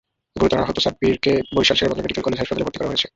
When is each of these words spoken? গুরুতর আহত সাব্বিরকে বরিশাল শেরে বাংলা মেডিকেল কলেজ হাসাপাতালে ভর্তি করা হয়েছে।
গুরুতর 0.35 0.63
আহত 0.63 0.77
সাব্বিরকে 0.79 1.31
বরিশাল 1.55 1.75
শেরে 1.77 1.89
বাংলা 1.89 2.03
মেডিকেল 2.03 2.23
কলেজ 2.23 2.39
হাসাপাতালে 2.39 2.65
ভর্তি 2.65 2.79
করা 2.79 2.91
হয়েছে। 2.91 3.07